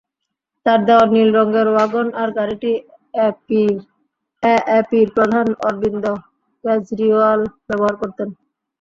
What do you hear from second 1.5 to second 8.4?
Wagon R গাড়িটি এএপির প্রধান অরবিন্দ কেজরিওয়াল ব্যবহার করতেন।